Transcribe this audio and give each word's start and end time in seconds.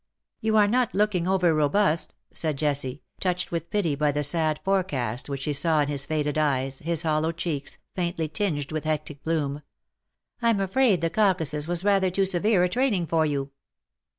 '^" 0.01 0.03
You 0.41 0.57
are 0.57 0.67
not 0.67 0.95
looking 0.95 1.27
over 1.27 1.53
robust/^ 1.53 2.07
said 2.33 2.57
Jessie, 2.57 3.03
touched 3.19 3.51
with 3.51 3.69
pity 3.69 3.93
by 3.93 4.11
the 4.11 4.23
sad 4.23 4.59
forecast 4.63 5.29
which 5.29 5.41
she 5.43 5.53
saw 5.53 5.79
in 5.81 5.89
his 5.89 6.07
faded 6.07 6.37
eyes_, 6.37 6.81
his 6.81 7.03
hollow 7.03 7.31
cheeks, 7.31 7.77
faintly 7.93 8.27
tinged 8.27 8.71
with 8.71 8.85
hectic 8.85 9.21
bloom.'' 9.23 9.61
Fm 10.41 10.59
afraid 10.59 11.01
the 11.01 11.11
Caucasus 11.11 11.67
was 11.67 11.83
rather 11.85 12.09
too 12.09 12.25
severe 12.25 12.63
a 12.63 12.69
training 12.69 13.05
for 13.05 13.27
you." 13.27 13.51